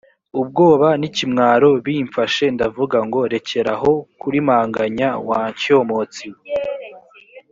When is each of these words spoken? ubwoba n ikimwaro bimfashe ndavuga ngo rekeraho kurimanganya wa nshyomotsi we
ubwoba 0.41 0.89
n 1.01 1.03
ikimwaro 1.09 1.69
bimfashe 1.85 2.45
ndavuga 2.55 2.97
ngo 3.07 3.19
rekeraho 3.33 3.91
kurimanganya 4.21 5.09
wa 5.27 5.41
nshyomotsi 5.53 6.25
we 6.35 6.45